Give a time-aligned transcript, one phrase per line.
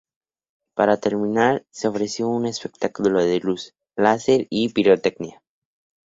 [0.73, 5.43] Para terminar, se ofreció un espectáculo de luz, láser y pirotecnia.